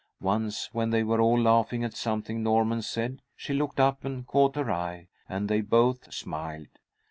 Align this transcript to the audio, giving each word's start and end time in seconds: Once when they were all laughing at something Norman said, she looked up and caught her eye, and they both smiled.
Once 0.23 0.67
when 0.73 0.89
they 0.89 1.03
were 1.03 1.21
all 1.21 1.39
laughing 1.39 1.83
at 1.83 1.93
something 1.93 2.41
Norman 2.41 2.81
said, 2.81 3.21
she 3.35 3.53
looked 3.53 3.79
up 3.79 4.03
and 4.03 4.25
caught 4.25 4.55
her 4.55 4.71
eye, 4.71 5.07
and 5.29 5.47
they 5.47 5.61
both 5.61 6.11
smiled. 6.11 6.79